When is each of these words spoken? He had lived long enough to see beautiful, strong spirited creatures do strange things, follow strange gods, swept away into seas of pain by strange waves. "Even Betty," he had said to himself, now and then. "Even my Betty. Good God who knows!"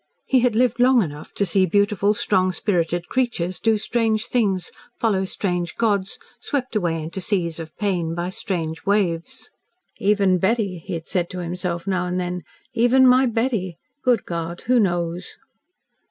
He 0.25 0.39
had 0.39 0.55
lived 0.55 0.79
long 0.79 1.03
enough 1.03 1.31
to 1.35 1.45
see 1.45 1.67
beautiful, 1.67 2.15
strong 2.15 2.51
spirited 2.53 3.07
creatures 3.07 3.59
do 3.59 3.77
strange 3.77 4.25
things, 4.25 4.71
follow 4.99 5.25
strange 5.25 5.75
gods, 5.75 6.17
swept 6.39 6.75
away 6.75 7.03
into 7.03 7.21
seas 7.21 7.59
of 7.59 7.77
pain 7.77 8.15
by 8.15 8.31
strange 8.31 8.83
waves. 8.83 9.51
"Even 9.99 10.39
Betty," 10.39 10.79
he 10.79 10.95
had 10.95 11.07
said 11.07 11.29
to 11.29 11.37
himself, 11.37 11.85
now 11.85 12.07
and 12.07 12.19
then. 12.19 12.41
"Even 12.73 13.05
my 13.05 13.27
Betty. 13.27 13.77
Good 14.03 14.25
God 14.25 14.61
who 14.61 14.79
knows!" 14.79 15.37